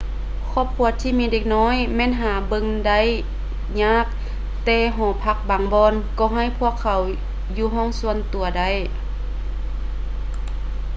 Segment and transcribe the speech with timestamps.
[0.49, 2.99] ຄອບຄົວທີ່ມີເດັກນ້ອຍແມ່ນຫາເບິ່ງໄດ້
[3.81, 4.05] ຢາກ
[4.65, 7.01] ແຕ່ຫໍພັກບາງບ່ອນກໍໃຫ້ພວກເຂົາ
[7.57, 8.69] ຢູ່ຫ້ອງສ່ວນຕົວໄດ້